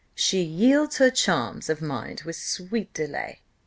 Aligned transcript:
'She 0.15 0.41
yields 0.41 0.97
her 0.97 1.11
charms 1.11 1.69
of 1.69 1.79
mind 1.79 2.21
with 2.21 2.35
sweet 2.35 2.91
delay. 2.91 3.39